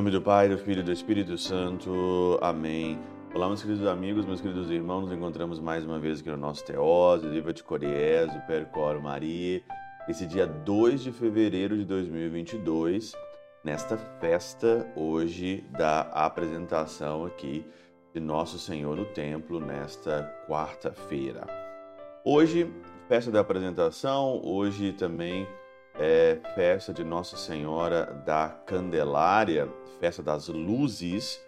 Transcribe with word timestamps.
nome 0.00 0.10
do 0.10 0.22
Pai, 0.22 0.48
do 0.48 0.56
Filho 0.56 0.80
e 0.80 0.82
do 0.82 0.92
Espírito 0.92 1.36
Santo. 1.36 2.38
Amém. 2.40 2.98
Olá, 3.34 3.48
meus 3.48 3.60
queridos 3.60 3.86
amigos, 3.86 4.24
meus 4.24 4.40
queridos 4.40 4.70
irmãos. 4.70 5.02
Nos 5.02 5.12
encontramos 5.12 5.60
mais 5.60 5.84
uma 5.84 5.98
vez 5.98 6.20
aqui 6.20 6.30
no 6.30 6.38
nosso 6.38 6.64
Teose, 6.64 7.28
Viva 7.28 7.52
de 7.52 7.62
Coriés, 7.62 8.34
o 8.34 8.40
Percoro 8.46 9.02
Maria. 9.02 9.60
Esse 10.08 10.26
dia 10.26 10.46
2 10.46 11.02
de 11.02 11.12
fevereiro 11.12 11.76
de 11.76 11.84
2022, 11.84 13.12
nesta 13.62 13.98
festa 13.98 14.90
hoje 14.96 15.66
da 15.72 16.00
apresentação 16.00 17.26
aqui 17.26 17.62
de 18.14 18.20
Nosso 18.20 18.58
Senhor 18.58 18.96
no 18.96 19.04
Templo, 19.04 19.60
nesta 19.60 20.34
quarta-feira. 20.48 21.46
Hoje, 22.24 22.72
festa 23.06 23.30
da 23.30 23.40
apresentação, 23.40 24.40
hoje 24.42 24.94
também 24.94 25.46
é 25.94 26.38
festa 26.54 26.92
de 26.92 27.04
Nossa 27.04 27.36
Senhora 27.36 28.22
da 28.24 28.48
Candelária, 28.66 29.68
festa 30.00 30.22
das 30.22 30.48
luzes. 30.48 31.40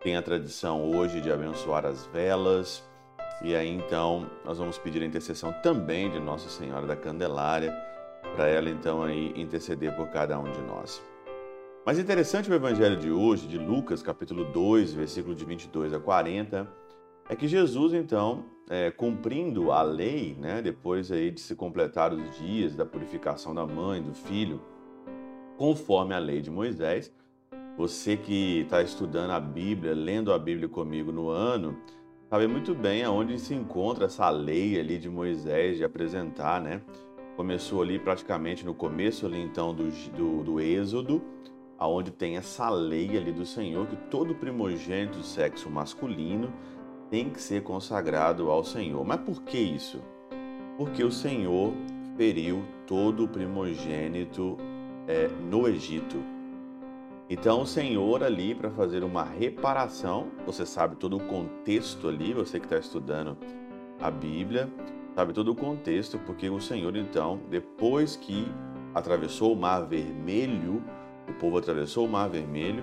Tem 0.00 0.16
a 0.16 0.22
tradição 0.22 0.90
hoje 0.90 1.20
de 1.20 1.30
abençoar 1.30 1.86
as 1.86 2.06
velas. 2.06 2.82
E 3.42 3.54
aí 3.54 3.68
então 3.68 4.30
nós 4.44 4.58
vamos 4.58 4.78
pedir 4.78 5.02
a 5.02 5.06
intercessão 5.06 5.52
também 5.62 6.10
de 6.10 6.20
Nossa 6.20 6.48
Senhora 6.48 6.86
da 6.86 6.96
Candelária, 6.96 7.72
para 8.34 8.48
ela 8.48 8.70
então 8.70 9.02
aí 9.02 9.32
interceder 9.36 9.94
por 9.94 10.08
cada 10.08 10.38
um 10.38 10.50
de 10.50 10.60
nós. 10.62 11.02
Mas 11.84 11.98
interessante 11.98 12.48
o 12.48 12.54
evangelho 12.54 12.96
de 12.96 13.10
hoje, 13.10 13.48
de 13.48 13.58
Lucas, 13.58 14.02
capítulo 14.02 14.44
2, 14.44 14.94
versículo 14.94 15.34
de 15.34 15.44
22 15.44 15.92
a 15.92 15.98
40, 15.98 16.81
é 17.28 17.36
que 17.36 17.46
Jesus 17.48 17.92
então 17.92 18.44
é, 18.68 18.90
cumprindo 18.90 19.70
a 19.70 19.82
lei, 19.82 20.36
né, 20.38 20.62
depois 20.62 21.12
aí 21.12 21.30
de 21.30 21.40
se 21.40 21.54
completar 21.54 22.12
os 22.12 22.38
dias 22.38 22.74
da 22.74 22.86
purificação 22.86 23.54
da 23.54 23.66
mãe, 23.66 24.02
do 24.02 24.14
filho, 24.14 24.60
conforme 25.56 26.14
a 26.14 26.18
lei 26.18 26.40
de 26.40 26.50
Moisés. 26.50 27.12
Você 27.76 28.16
que 28.16 28.60
está 28.60 28.82
estudando 28.82 29.30
a 29.30 29.40
Bíblia, 29.40 29.94
lendo 29.94 30.32
a 30.32 30.38
Bíblia 30.38 30.68
comigo 30.68 31.10
no 31.10 31.28
ano, 31.28 31.76
sabe 32.28 32.46
muito 32.46 32.74
bem 32.74 33.02
aonde 33.02 33.38
se 33.38 33.54
encontra 33.54 34.06
essa 34.06 34.28
lei 34.28 34.78
ali 34.78 34.98
de 34.98 35.08
Moisés 35.08 35.78
de 35.78 35.84
apresentar, 35.84 36.60
né? 36.60 36.82
Começou 37.36 37.80
ali 37.80 37.98
praticamente 37.98 38.64
no 38.64 38.74
começo 38.74 39.24
ali 39.24 39.40
então 39.40 39.74
do, 39.74 39.90
do, 40.16 40.44
do 40.44 40.60
Êxodo, 40.60 41.22
aonde 41.78 42.10
tem 42.10 42.36
essa 42.36 42.68
lei 42.68 43.16
ali 43.16 43.32
do 43.32 43.46
Senhor 43.46 43.86
que 43.86 43.96
todo 43.96 44.34
primogênito 44.34 45.18
do 45.18 45.24
sexo 45.24 45.70
masculino 45.70 46.52
tem 47.12 47.28
que 47.28 47.42
ser 47.42 47.62
consagrado 47.62 48.50
ao 48.50 48.64
Senhor. 48.64 49.04
Mas 49.04 49.20
por 49.20 49.42
que 49.42 49.58
isso? 49.58 50.00
Porque 50.78 51.04
o 51.04 51.12
Senhor 51.12 51.74
feriu 52.16 52.64
todo 52.86 53.24
o 53.24 53.28
primogênito 53.28 54.56
é, 55.06 55.28
no 55.28 55.68
Egito. 55.68 56.16
Então 57.28 57.60
o 57.60 57.66
Senhor 57.66 58.24
ali 58.24 58.54
para 58.54 58.70
fazer 58.70 59.04
uma 59.04 59.24
reparação, 59.24 60.28
você 60.46 60.64
sabe 60.64 60.96
todo 60.96 61.18
o 61.18 61.20
contexto 61.20 62.08
ali, 62.08 62.32
você 62.32 62.58
que 62.58 62.64
está 62.64 62.78
estudando 62.78 63.36
a 64.00 64.10
Bíblia, 64.10 64.70
sabe 65.14 65.34
todo 65.34 65.52
o 65.52 65.54
contexto, 65.54 66.18
porque 66.20 66.48
o 66.48 66.62
Senhor 66.62 66.96
então, 66.96 67.40
depois 67.50 68.16
que 68.16 68.50
atravessou 68.94 69.52
o 69.52 69.56
Mar 69.56 69.80
Vermelho, 69.86 70.82
o 71.28 71.34
povo 71.34 71.58
atravessou 71.58 72.06
o 72.06 72.08
Mar 72.08 72.30
Vermelho 72.30 72.82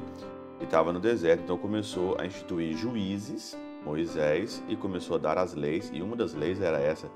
e 0.61 0.66
estava 0.66 0.93
no 0.93 0.99
deserto, 0.99 1.41
então 1.41 1.58
começou 1.58 2.16
a 2.19 2.27
instituir 2.27 2.77
juízes 2.77 3.58
Moisés 3.83 4.63
e 4.67 4.75
começou 4.75 5.16
a 5.16 5.19
dar 5.19 5.38
as 5.38 5.53
leis, 5.53 5.89
e 5.94 6.02
uma 6.02 6.16
das 6.16 6.33
leis 6.33 6.61
era 6.61 6.80
essa: 6.80 7.09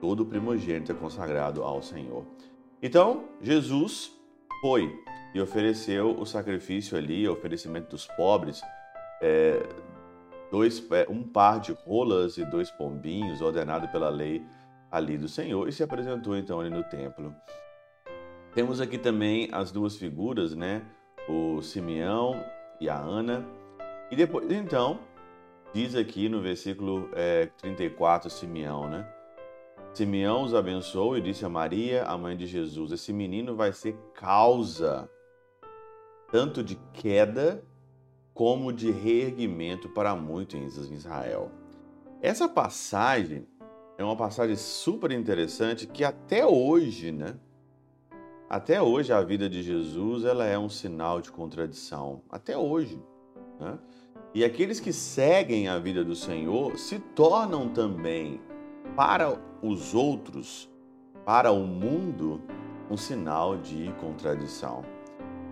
todo 0.00 0.24
primogênito 0.24 0.92
é 0.92 0.94
consagrado 0.94 1.62
ao 1.62 1.82
Senhor. 1.82 2.24
Então, 2.82 3.24
Jesus 3.40 4.12
foi 4.60 4.92
e 5.34 5.40
ofereceu 5.40 6.18
o 6.18 6.24
sacrifício 6.24 6.96
ali, 6.96 7.28
o 7.28 7.32
oferecimento 7.32 7.90
dos 7.90 8.06
pobres, 8.06 8.60
é, 9.20 9.62
dois, 10.50 10.84
é, 10.90 11.06
um 11.08 11.22
par 11.22 11.60
de 11.60 11.72
rolas 11.72 12.38
e 12.38 12.44
dois 12.44 12.70
pombinhos, 12.70 13.40
ordenado 13.40 13.88
pela 13.88 14.08
lei 14.08 14.42
ali 14.90 15.18
do 15.18 15.28
Senhor, 15.28 15.68
e 15.68 15.72
se 15.72 15.82
apresentou 15.82 16.36
então 16.36 16.60
ali 16.60 16.70
no 16.70 16.82
templo. 16.84 17.34
Temos 18.54 18.80
aqui 18.80 18.96
também 18.96 19.48
as 19.52 19.70
duas 19.70 19.96
figuras, 19.96 20.54
né? 20.54 20.82
O 21.28 21.60
Simeão 21.60 22.42
e 22.80 22.88
a 22.88 22.98
Ana. 22.98 23.44
E 24.10 24.16
depois, 24.16 24.50
então, 24.50 25.00
Diz 25.72 25.94
aqui 25.94 26.28
no 26.28 26.40
versículo 26.40 27.08
é, 27.12 27.46
34, 27.58 28.30
Simeão, 28.30 28.88
né? 28.88 29.06
Simeão 29.92 30.42
os 30.42 30.54
abençoou 30.54 31.16
e 31.16 31.20
disse 31.20 31.44
a 31.44 31.48
Maria, 31.48 32.04
a 32.04 32.16
mãe 32.16 32.36
de 32.36 32.46
Jesus: 32.46 32.92
Esse 32.92 33.12
menino 33.12 33.54
vai 33.54 33.72
ser 33.72 33.96
causa 34.14 35.08
tanto 36.30 36.62
de 36.62 36.76
queda 36.92 37.62
como 38.32 38.72
de 38.72 38.90
reerguimento 38.90 39.88
para 39.88 40.14
muitos 40.14 40.90
em 40.90 40.94
Israel. 40.94 41.50
Essa 42.20 42.48
passagem 42.48 43.46
é 43.96 44.04
uma 44.04 44.16
passagem 44.16 44.56
super 44.56 45.10
interessante 45.10 45.86
que 45.86 46.04
até 46.04 46.46
hoje, 46.46 47.10
né? 47.10 47.36
Até 48.48 48.80
hoje 48.80 49.12
a 49.12 49.20
vida 49.20 49.48
de 49.48 49.62
Jesus 49.62 50.24
ela 50.24 50.46
é 50.46 50.58
um 50.58 50.68
sinal 50.68 51.20
de 51.20 51.30
contradição. 51.30 52.22
Até 52.30 52.56
hoje, 52.56 53.02
né? 53.60 53.78
E 54.34 54.44
aqueles 54.44 54.78
que 54.78 54.92
seguem 54.92 55.68
a 55.68 55.78
vida 55.78 56.04
do 56.04 56.14
Senhor 56.14 56.78
se 56.78 56.98
tornam 56.98 57.68
também 57.68 58.40
para 58.94 59.40
os 59.62 59.94
outros, 59.94 60.68
para 61.24 61.50
o 61.50 61.66
mundo, 61.66 62.42
um 62.90 62.96
sinal 62.96 63.56
de 63.56 63.92
contradição. 64.00 64.84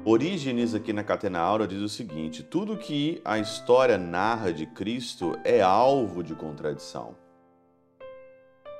Orígenes 0.04 0.75
aqui 0.75 0.92
na 0.92 1.03
Catena 1.03 1.41
Aura 1.41 1.66
diz 1.66 1.81
o 1.81 1.88
seguinte: 1.88 2.42
tudo 2.42 2.76
que 2.76 3.20
a 3.25 3.38
história 3.38 3.98
narra 3.98 4.53
de 4.53 4.66
Cristo 4.66 5.38
é 5.43 5.60
alvo 5.62 6.22
de 6.22 6.34
contradição. 6.34 7.16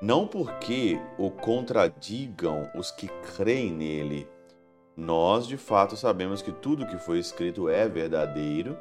Não 0.01 0.27
porque 0.27 1.01
o 1.19 1.31
contradigam 1.31 2.71
os 2.75 2.91
que 2.91 3.09
creem 3.35 3.73
nele. 3.73 4.29
Nós, 4.95 5.47
de 5.47 5.57
fato, 5.57 5.97
sabemos 5.97 6.43
que 6.43 6.53
tudo 6.53 6.87
que 6.87 6.99
foi 6.99 7.19
escrito 7.19 7.69
é 7.69 7.89
verdadeiro 7.89 8.79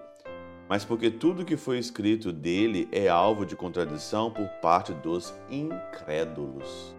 mas 0.67 0.83
porque 0.83 1.11
tudo 1.11 1.45
que 1.45 1.57
foi 1.57 1.77
escrito 1.77 2.31
dele 2.31 2.87
é 2.91 3.07
alvo 3.07 3.45
de 3.45 3.55
contradição 3.55 4.31
por 4.31 4.47
parte 4.61 4.93
dos 4.93 5.33
incrédulos. 5.49 6.95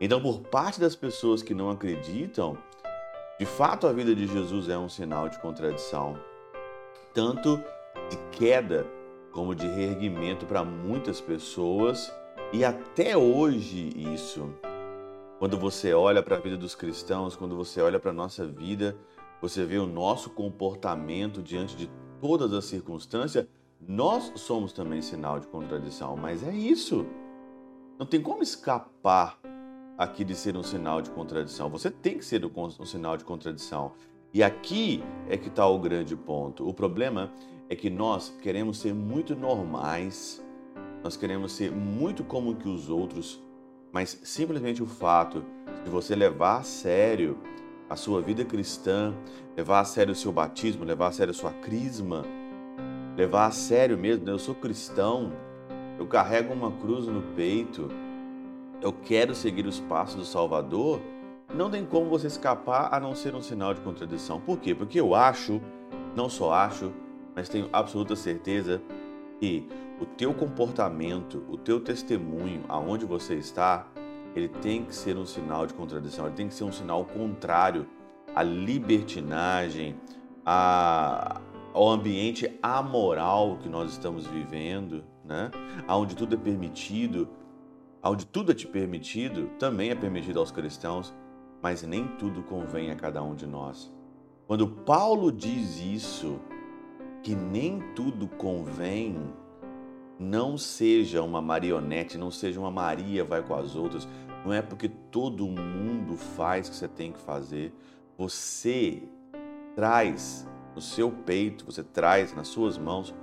Então, 0.00 0.20
por 0.20 0.40
parte 0.40 0.78
das 0.78 0.94
pessoas 0.94 1.42
que 1.42 1.54
não 1.54 1.70
acreditam, 1.70 2.56
de 3.38 3.46
fato 3.46 3.86
a 3.86 3.92
vida 3.92 4.14
de 4.14 4.26
Jesus 4.26 4.68
é 4.68 4.76
um 4.78 4.88
sinal 4.88 5.28
de 5.28 5.38
contradição, 5.38 6.18
tanto 7.14 7.56
de 8.10 8.16
queda 8.38 8.86
como 9.32 9.54
de 9.54 9.66
reerguimento 9.66 10.46
para 10.46 10.64
muitas 10.64 11.20
pessoas 11.20 12.12
e 12.52 12.64
até 12.64 13.16
hoje 13.16 13.90
isso. 14.14 14.52
Quando 15.38 15.56
você 15.56 15.94
olha 15.94 16.22
para 16.22 16.36
a 16.36 16.40
vida 16.40 16.56
dos 16.56 16.74
cristãos, 16.74 17.36
quando 17.36 17.56
você 17.56 17.80
olha 17.80 18.00
para 18.00 18.10
a 18.10 18.14
nossa 18.14 18.46
vida, 18.46 18.96
você 19.40 19.64
vê 19.64 19.78
o 19.78 19.86
nosso 19.86 20.30
comportamento 20.30 21.42
diante 21.42 21.76
de 21.76 21.88
todas 22.20 22.52
as 22.52 22.64
circunstâncias, 22.64 23.46
nós 23.80 24.32
somos 24.36 24.72
também 24.72 25.00
sinal 25.00 25.38
de 25.38 25.46
contradição, 25.46 26.16
mas 26.16 26.42
é 26.42 26.52
isso. 26.52 27.06
Não 27.98 28.06
tem 28.06 28.20
como 28.20 28.42
escapar 28.42 29.38
aqui 29.96 30.24
de 30.24 30.34
ser 30.34 30.56
um 30.56 30.62
sinal 30.62 31.02
de 31.02 31.10
contradição. 31.10 31.68
Você 31.70 31.90
tem 31.90 32.18
que 32.18 32.24
ser 32.24 32.44
um 32.44 32.86
sinal 32.86 33.16
de 33.16 33.24
contradição. 33.24 33.92
E 34.32 34.42
aqui 34.42 35.02
é 35.28 35.36
que 35.36 35.48
está 35.48 35.66
o 35.66 35.78
grande 35.78 36.14
ponto. 36.14 36.68
O 36.68 36.74
problema 36.74 37.32
é 37.68 37.74
que 37.74 37.90
nós 37.90 38.34
queremos 38.42 38.78
ser 38.78 38.94
muito 38.94 39.34
normais, 39.34 40.44
nós 41.02 41.16
queremos 41.16 41.52
ser 41.52 41.70
muito 41.72 42.22
como 42.24 42.54
que 42.54 42.68
os 42.68 42.88
outros, 42.88 43.42
mas 43.92 44.20
simplesmente 44.22 44.82
o 44.82 44.86
fato 44.86 45.44
de 45.84 45.90
você 45.90 46.14
levar 46.14 46.58
a 46.58 46.62
sério 46.62 47.38
a 47.88 47.96
sua 47.96 48.20
vida 48.20 48.44
cristã, 48.44 49.14
levar 49.56 49.80
a 49.80 49.84
sério 49.84 50.12
o 50.12 50.16
seu 50.16 50.32
batismo, 50.32 50.84
levar 50.84 51.08
a 51.08 51.12
sério 51.12 51.30
a 51.30 51.34
sua 51.34 51.52
crisma, 51.52 52.24
levar 53.16 53.46
a 53.46 53.50
sério 53.50 53.96
mesmo, 53.96 54.24
né? 54.24 54.32
eu 54.32 54.38
sou 54.38 54.54
cristão, 54.54 55.32
eu 55.98 56.06
carrego 56.06 56.52
uma 56.52 56.70
cruz 56.70 57.06
no 57.06 57.22
peito, 57.34 57.90
eu 58.80 58.92
quero 58.92 59.34
seguir 59.34 59.66
os 59.66 59.80
passos 59.80 60.16
do 60.16 60.24
Salvador, 60.24 61.00
não 61.52 61.70
tem 61.70 61.84
como 61.84 62.10
você 62.10 62.26
escapar 62.26 62.92
a 62.92 63.00
não 63.00 63.14
ser 63.14 63.34
um 63.34 63.40
sinal 63.40 63.72
de 63.72 63.80
contradição. 63.80 64.38
Por 64.38 64.58
quê? 64.58 64.74
Porque 64.74 65.00
eu 65.00 65.14
acho, 65.14 65.60
não 66.14 66.28
só 66.28 66.52
acho, 66.52 66.92
mas 67.34 67.48
tenho 67.48 67.68
absoluta 67.72 68.14
certeza 68.14 68.82
que 69.40 69.66
o 70.00 70.06
teu 70.06 70.32
comportamento, 70.34 71.44
o 71.48 71.56
teu 71.56 71.80
testemunho, 71.80 72.62
aonde 72.68 73.04
você 73.04 73.34
está, 73.34 73.86
ele 74.34 74.48
tem 74.48 74.84
que 74.84 74.94
ser 74.94 75.16
um 75.16 75.26
sinal 75.26 75.66
de 75.66 75.74
contradição, 75.74 76.26
ele 76.26 76.34
tem 76.34 76.48
que 76.48 76.54
ser 76.54 76.64
um 76.64 76.72
sinal 76.72 77.04
contrário 77.04 77.86
à 78.34 78.42
libertinagem, 78.42 79.96
à, 80.44 81.40
ao 81.72 81.88
ambiente 81.88 82.58
amoral 82.62 83.58
que 83.62 83.68
nós 83.68 83.92
estamos 83.92 84.26
vivendo, 84.26 85.04
né? 85.24 85.50
Onde 85.88 86.16
tudo 86.16 86.34
é 86.34 86.38
permitido, 86.38 87.28
onde 88.02 88.26
tudo 88.26 88.52
é 88.52 88.54
te 88.54 88.66
permitido, 88.66 89.48
também 89.58 89.90
é 89.90 89.94
permitido 89.94 90.38
aos 90.38 90.50
cristãos, 90.50 91.14
mas 91.62 91.82
nem 91.82 92.06
tudo 92.16 92.42
convém 92.42 92.90
a 92.90 92.96
cada 92.96 93.22
um 93.22 93.34
de 93.34 93.46
nós. 93.46 93.92
Quando 94.46 94.66
Paulo 94.66 95.30
diz 95.30 95.78
isso, 95.80 96.40
que 97.22 97.34
nem 97.34 97.80
tudo 97.94 98.26
convém, 98.26 99.16
não 100.18 100.58
seja 100.58 101.22
uma 101.22 101.40
marionete, 101.40 102.18
não 102.18 102.30
seja 102.30 102.58
uma 102.58 102.70
Maria 102.70 103.24
vai 103.24 103.42
com 103.42 103.54
as 103.54 103.76
outras, 103.76 104.08
não 104.44 104.52
é 104.52 104.60
porque 104.60 104.88
todo 104.88 105.46
mundo 105.46 106.16
faz 106.16 106.68
que 106.68 106.74
você 106.74 106.88
tem 106.88 107.12
que 107.12 107.20
fazer. 107.20 107.72
Você 108.16 109.02
traz 109.74 110.48
no 110.74 110.80
seu 110.80 111.10
peito, 111.10 111.64
você 111.64 111.82
traz 111.82 112.34
nas 112.34 112.48
suas 112.48 112.76
mãos 112.76 113.14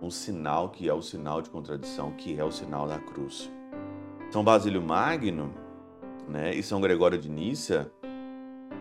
um 0.00 0.10
sinal 0.10 0.68
que 0.68 0.88
é 0.88 0.92
o 0.92 1.02
sinal 1.02 1.40
de 1.40 1.50
contradição, 1.50 2.12
que 2.12 2.38
é 2.38 2.44
o 2.44 2.52
sinal 2.52 2.86
da 2.86 2.98
cruz. 2.98 3.50
São 4.30 4.44
Basílio 4.44 4.82
Magno 4.82 5.52
né, 6.28 6.54
e 6.54 6.62
São 6.62 6.80
Gregório 6.80 7.18
de 7.18 7.28
Nícia 7.28 7.90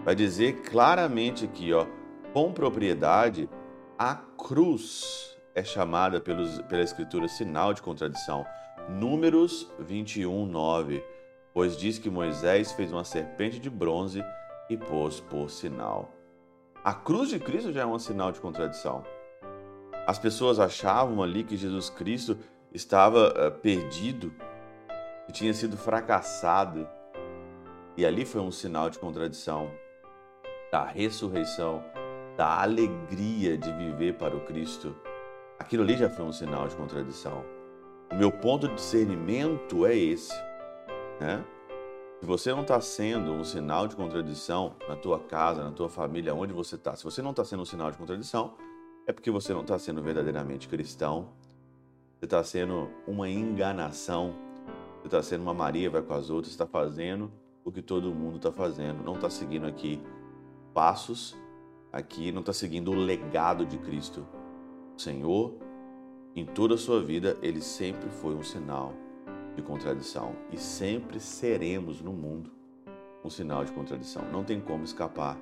vai 0.03 0.15
dizer 0.15 0.61
claramente 0.63 1.45
aqui, 1.45 1.71
ó, 1.73 1.85
com 2.33 2.51
propriedade, 2.51 3.49
a 3.97 4.15
cruz 4.15 5.32
é 5.55 5.63
chamada 5.63 6.19
pelos, 6.19 6.61
pela 6.63 6.81
Escritura 6.81 7.27
sinal 7.27 7.73
de 7.73 7.81
contradição. 7.81 8.45
Números 8.89 9.71
21, 9.79 10.45
9. 10.45 11.03
Pois 11.53 11.77
diz 11.77 11.99
que 11.99 12.09
Moisés 12.09 12.71
fez 12.71 12.91
uma 12.91 13.03
serpente 13.03 13.59
de 13.59 13.69
bronze 13.69 14.23
e 14.69 14.75
pôs 14.75 15.19
por 15.19 15.49
sinal. 15.49 16.11
A 16.83 16.93
cruz 16.93 17.29
de 17.29 17.39
Cristo 17.39 17.71
já 17.71 17.81
é 17.81 17.85
um 17.85 17.99
sinal 17.99 18.31
de 18.31 18.41
contradição. 18.41 19.05
As 20.05 20.19
pessoas 20.19 20.59
achavam 20.59 21.23
ali 21.23 21.43
que 21.43 21.55
Jesus 21.55 21.89
Cristo 21.89 22.37
estava 22.73 23.29
uh, 23.29 23.51
perdido, 23.51 24.33
que 25.25 25.31
tinha 25.31 25.53
sido 25.53 25.77
fracassado. 25.77 26.87
E 27.95 28.05
ali 28.05 28.25
foi 28.25 28.41
um 28.41 28.51
sinal 28.51 28.89
de 28.89 28.99
contradição 28.99 29.71
da 30.71 30.83
ressurreição, 30.83 31.83
da 32.35 32.61
alegria 32.61 33.55
de 33.57 33.71
viver 33.71 34.15
para 34.15 34.35
o 34.35 34.41
Cristo. 34.41 34.95
Aquilo 35.63 35.81
ali 35.81 35.95
já 35.95 36.09
foi 36.09 36.25
um 36.25 36.31
sinal 36.33 36.67
de 36.67 36.75
contradição. 36.75 37.45
O 38.11 38.15
meu 38.15 38.29
ponto 38.29 38.67
de 38.67 38.75
discernimento 38.75 39.85
é 39.85 39.95
esse. 39.95 40.33
Né? 41.21 41.41
Se 42.19 42.25
você 42.25 42.51
não 42.51 42.63
está 42.63 42.81
sendo 42.81 43.31
um 43.31 43.45
sinal 43.45 43.87
de 43.87 43.95
contradição 43.95 44.75
na 44.89 44.97
tua 44.97 45.19
casa, 45.19 45.63
na 45.63 45.71
tua 45.71 45.87
família, 45.87 46.35
onde 46.35 46.51
você 46.51 46.75
está, 46.75 46.97
se 46.97 47.03
você 47.05 47.21
não 47.21 47.29
está 47.31 47.45
sendo 47.45 47.61
um 47.61 47.65
sinal 47.65 47.89
de 47.89 47.97
contradição, 47.97 48.55
é 49.07 49.13
porque 49.13 49.31
você 49.31 49.53
não 49.53 49.61
está 49.61 49.79
sendo 49.79 50.03
verdadeiramente 50.03 50.67
cristão. 50.67 51.29
Você 52.19 52.25
está 52.25 52.43
sendo 52.43 52.89
uma 53.07 53.29
enganação. 53.29 54.35
Você 54.99 55.07
está 55.07 55.23
sendo 55.23 55.43
uma 55.43 55.53
Maria, 55.53 55.89
vai 55.89 56.01
com 56.01 56.13
as 56.13 56.29
outras, 56.29 56.51
está 56.51 56.67
fazendo 56.67 57.31
o 57.63 57.71
que 57.71 57.81
todo 57.81 58.13
mundo 58.13 58.35
está 58.35 58.51
fazendo. 58.51 59.01
Não 59.01 59.13
está 59.15 59.29
seguindo 59.29 59.65
aqui 59.65 60.03
passos, 60.73 61.37
aqui 61.89 62.33
não 62.33 62.41
está 62.41 62.51
seguindo 62.51 62.91
o 62.91 62.95
legado 62.95 63.65
de 63.65 63.77
Cristo. 63.77 64.27
Senhor, 64.97 65.53
em 66.35 66.45
toda 66.45 66.75
a 66.75 66.77
sua 66.77 67.01
vida, 67.01 67.37
ele 67.41 67.61
sempre 67.61 68.09
foi 68.09 68.35
um 68.35 68.43
sinal 68.43 68.93
de 69.55 69.61
contradição 69.61 70.35
e 70.51 70.57
sempre 70.57 71.19
seremos 71.19 72.01
no 72.01 72.11
mundo 72.11 72.51
um 73.23 73.29
sinal 73.29 73.63
de 73.63 73.71
contradição. 73.71 74.23
Não 74.31 74.43
tem 74.43 74.59
como 74.59 74.83
escapar 74.83 75.37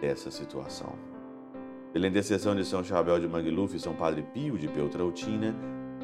dessa 0.00 0.30
situação. 0.30 0.92
Pela 1.92 2.06
intercessão 2.08 2.54
de 2.54 2.64
São 2.64 2.84
Chabel 2.84 3.18
de 3.18 3.26
Mangluf 3.26 3.78
São 3.78 3.94
Padre 3.94 4.22
Pio 4.22 4.58
de 4.58 4.68
Peltrautina, 4.68 5.54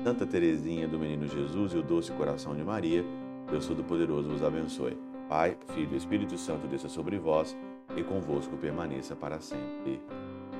Santa 0.02 0.26
Teresinha 0.26 0.88
do 0.88 0.98
Menino 0.98 1.28
Jesus 1.28 1.74
e 1.74 1.78
o 1.78 1.82
Doce 1.82 2.10
Coração 2.12 2.56
de 2.56 2.64
Maria, 2.64 3.04
Deus 3.50 3.66
Todo-Poderoso 3.66 4.30
vos 4.30 4.42
abençoe. 4.42 4.96
Pai, 5.28 5.56
Filho 5.74 5.92
e 5.92 5.96
Espírito 5.96 6.38
Santo 6.38 6.66
desça 6.66 6.88
sobre 6.88 7.18
vós 7.18 7.56
e 7.96 8.02
convosco 8.02 8.56
permaneça 8.56 9.14
para 9.14 9.40
sempre. 9.40 10.00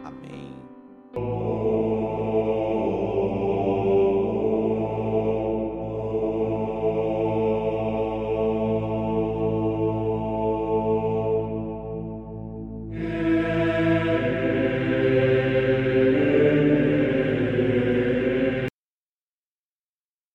Amém. 0.04 1.81